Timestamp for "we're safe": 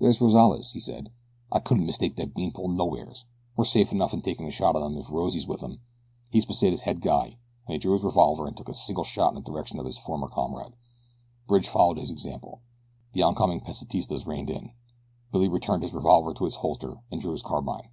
3.56-3.92